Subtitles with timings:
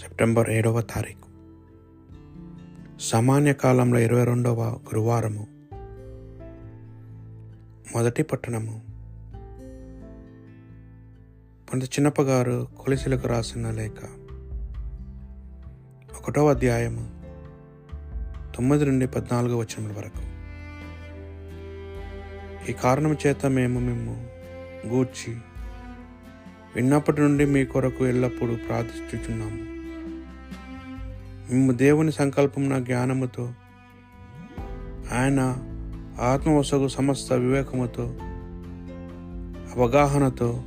[0.00, 1.28] September ఏడవ తారీఖు.
[2.98, 5.46] సామాన్య కాలంలో ఇరవై రెండవ గురువారము.
[7.96, 8.82] మొదటి పట్టణము.
[11.72, 14.04] పంత చిన్నప్ప గారు కొలిసిలకు రాసిన లేఖ.
[16.18, 17.10] ఒకటో అధ్యాయము
[18.56, 20.22] తొమ్మిది నుండి పద్నాలుగు వచనముల వరకు.
[22.70, 24.28] ఈ కారణం చేత మేము మేము
[24.86, 25.36] గూర్చి
[26.76, 29.77] విన్నప్పటి నుండి మీ కొరకు ఎల్లప్పుడూ ప్రార్థిస్తున్నాము
[31.50, 33.52] మేము దేవుని సంకల్పం జ్ఞానముతో
[35.12, 35.56] ఆయన
[36.20, 38.16] ఆత్మవసగు సమస్త వివేకముతో
[39.76, 40.62] అవగాహనతో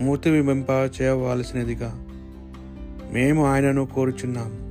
[0.00, 2.06] మూర్తి వింప చేయవలసినదిగా
[3.12, 4.62] మేము ఆయనను కోరుచున్నాము.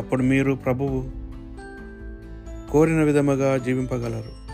[0.00, 1.10] అప్పుడు మీరు ప్రభువు
[2.72, 4.44] కోరిన విధముగా జీవింపగలరు.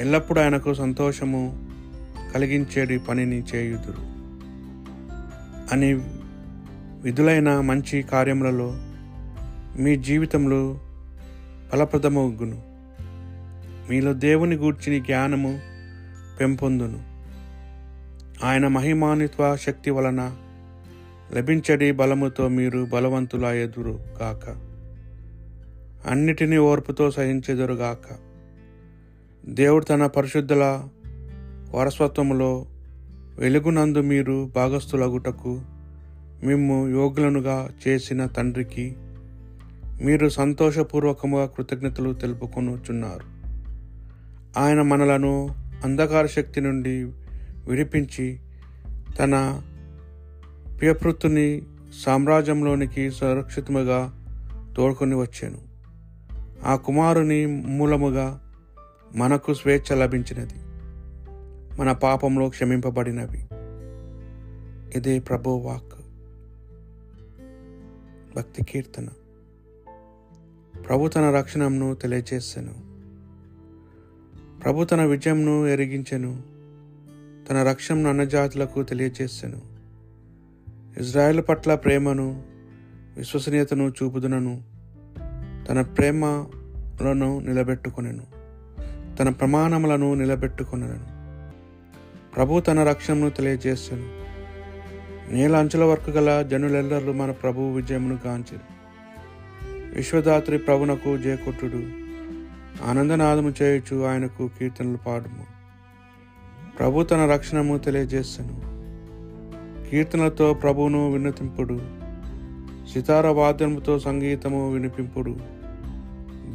[0.00, 1.68] ఎల్లప్పుడూ ఆయనకు సంతోషము
[2.34, 4.10] కలిగించేటి పనిని చేయుదురు.
[5.72, 6.19] అని
[7.02, 8.74] విధులైన మంచి కార్యములలో
[9.78, 10.78] మీ జీవితంలో
[11.72, 12.62] ఫలప్రదమగును.
[13.90, 15.60] మీలో దేవుని గూర్చిన జ్ఞానము
[16.40, 17.02] పెంపొందును.
[18.46, 20.36] ఆయన మహిమానిత్వ శక్తి వలన
[21.34, 24.56] లభించడి బలముతో మీరు బలవంతులయ్యదురు గాక.
[26.08, 28.16] అన్నిటినీ ఓర్పుతో సహించెదురుగాక
[29.46, 30.88] దేవుడు తన పరిశుద్ధుల
[31.70, 32.66] వారసత్వములో
[33.38, 35.60] వెలుగునందు మీరు భాగస్థులగుటకు
[36.42, 38.96] మిమ్ము యోగులనుగా చేసిన తండ్రికి
[40.02, 43.40] మీరు సంతోషపూర్వకముగా కృతజ్ఞతలు తెలుపుకొనుచున్నారు.
[44.60, 47.04] ఆయన మనలను అంధకార శక్తి నుండి
[47.68, 48.38] విడిపించి
[49.18, 49.62] తన
[50.78, 51.62] ప్రియపృతుని
[52.06, 54.12] సామ్రాజ్యంలోనికి సురక్షితముగా
[54.76, 55.58] తోడుకొని వచ్చాను.
[56.66, 58.40] ఆ కుమారుని మూలముగా
[59.16, 60.54] మనకు స్వేచ్ఛ లభించినది.
[61.80, 63.44] మన పాపంలో క్షమింపబడినవి.
[64.98, 65.99] ఇదే ప్రభువాక్
[68.36, 69.08] భక్తి కీర్తన.
[70.88, 72.74] ప్రభు తన రక్షణను తెలియజేశాను
[74.60, 76.42] ప్రభు తన విజయంను ఎరిగించెను.
[77.48, 79.60] తన రక్షణను అన్నజాతులకు తెలియజేశాను
[81.00, 82.42] ఇజ్రాయెల్ పట్ల ప్రేమను
[83.16, 84.62] విశ్వసనీయతను చూపుదునను.
[85.68, 88.26] తన ప్రేమలను నిలబెట్టుకొనెను.
[89.16, 91.20] తన ప్రమాణములను నిలబెట్టుకొనను.
[92.34, 94.29] ప్రభు తన రక్షణను తెలియజేశాను
[95.30, 98.80] నేల అంచుల వరకు గల జనులెల్లరూ మన ప్రభు విజయమును గాంచిరు.
[99.94, 101.82] విశ్వదాత్రి ప్రభునకు జయకొట్టుడు.
[102.88, 105.46] ఆనందనాదము చేయొచ్చు ఆయనకు కీర్తనలు పాడుము.
[106.78, 108.70] ప్రభు తన రక్షణము తెలియజేశాను
[109.90, 111.80] కీర్తనలతో ప్రభువును విన్నతింపుడు.
[112.92, 115.36] సితార వాద్యముతో సంగీతము వినిపింపుడు.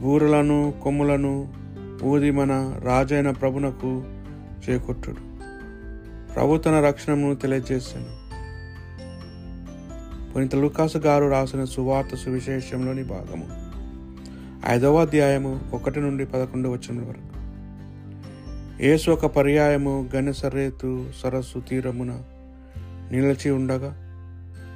[0.01, 1.53] బూరలను కొమ్ములను
[2.03, 4.03] ఊది మన రాజైన ప్రభునకు
[4.69, 5.35] చేకొట్టుడు
[6.33, 8.24] ప్రభు తన రక్షణమును తెలియజేశాను
[10.35, 13.47] పునీత లుకాసు గారు రాసిన సువార్త సువిశేషంలోని భాగము.
[14.67, 17.35] ఐదవ అధ్యాయము ఒకటి నుండి పదకొండు వచ్చిన వరకు.
[18.83, 22.23] యేసు ఒక పర్యాయము గణసరేతు సరస్సు తీరమున
[23.11, 23.91] నిలిచి ఉండగా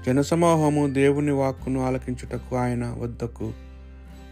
[0.05, 3.53] జనసమూహము దేవుని వాక్కును ఆలకించుటకు ఆయన వద్దకు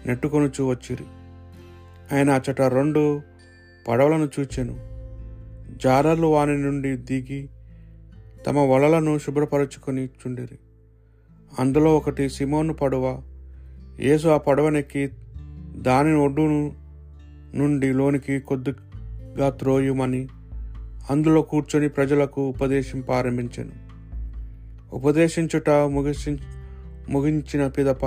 [0.05, 1.05] నెట్టుకొనుచు వచ్చిరి.
[2.15, 3.21] ఆయన అచ్చట రెండు
[3.87, 4.77] పడవలను చూచెను.
[5.83, 7.49] జారలు వాని నుండి దిగి
[8.47, 10.59] తమ వలలను శుభ్రపరచుకొని చుండిరి.
[11.59, 13.21] అందులో ఒకటి సిమోను పడవ.
[13.99, 15.09] యేసు ఆ పడవనెక్కి
[15.77, 16.71] దాని ఒడ్డును
[17.55, 20.27] నుండి లోనికి కొద్దిగా త్రోయుమని
[21.09, 23.71] అందులో కూర్చొని ప్రజలకు ఉపదేశం ప్రారంభించాను.
[24.95, 26.37] ఉపదేశించుట ముగిసి
[27.09, 28.03] ముగించిన పిదప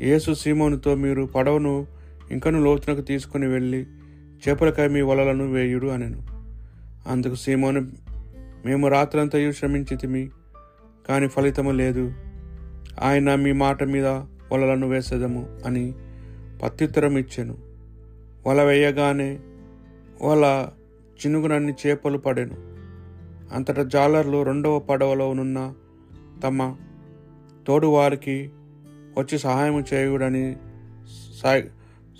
[0.00, 1.86] యేసు సీమోనుతో మీరు పడవను
[2.30, 3.86] ఇంకను లోతునకు తీసుకుని వెళ్ళి
[4.48, 6.22] చేపలకై మీ వలలను వేయుడు అనెను.
[7.08, 7.92] అందుకు సీమోను
[8.66, 10.30] మేము రాత్రంతయు శ్రమించితిమి
[11.08, 12.12] కానీ ఫలితము లేదు.
[13.00, 14.06] ఆయన మీ మాట మీద
[14.52, 15.92] వలలను వేసేదము అని
[16.62, 17.58] పత్యుత్తరం ఇచ్చాను.
[18.46, 19.38] వల వేయగానే
[20.22, 20.68] వల
[21.16, 22.54] చినుగునన్ని చేపలు పడెను.
[23.54, 25.74] అంతటా జాలర్లు రెండవ పడవలో నున్న
[26.44, 26.76] తమ
[27.66, 28.50] తోడు వారికి
[29.18, 30.56] వచ్చి సహాయం చేయుడని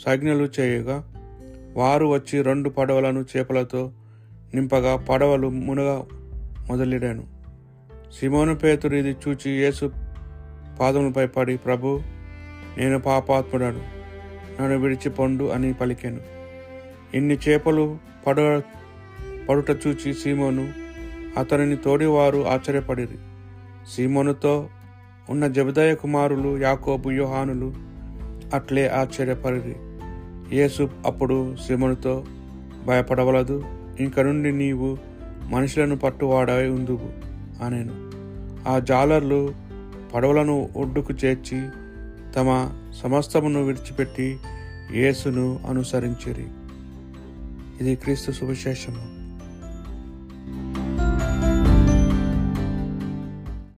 [0.06, 1.12] సజ్ఞలు చేయగా
[1.76, 3.92] వారు వచ్చి రెండు పడవలను చేపలతో
[4.54, 6.02] నింపగా పడవలు మునగ
[6.68, 7.24] మొదలెడాను
[8.20, 9.90] సిమోను పేతురు ఇది చూచి యేసు
[10.80, 12.00] పాదములపై పడి ప్రభు
[12.78, 13.80] నేను పాపాత్ముడను.
[14.60, 16.18] నన్ను విడిచి పండు అని పలికాను.
[17.14, 18.62] ఇన్ని చేపలు పడ
[19.48, 20.72] పడుట చూచి సీమోను
[21.38, 23.18] అతనిని తోడివారు ఆశ్చర్యపడిరి.
[23.96, 24.68] సీమోనుతో
[25.30, 27.74] ఉన్న జబిదయ కుమారులు యాకోబు యోహానులు
[28.54, 29.76] అట్లే ఆశ్చర్యపడిరి.
[30.56, 32.24] యేసు అప్పుడు సీమోనుతో
[32.86, 33.64] భయపడవలదు
[34.00, 34.98] ఇంక నుండి నీవు
[35.50, 37.08] మనుషులను పట్టువాడై ఉందువు
[37.64, 38.06] అనేను.
[38.68, 39.65] ఆ జాలర్లు
[40.14, 41.68] పడవలను ఒడ్డుకు చేర్చి
[42.36, 44.38] తమ సమస్తమును విడిచిపెట్టి
[44.90, 46.46] యేసును అనుసరించిరి.
[47.80, 49.15] ఇది క్రీస్తు సువిశేషము.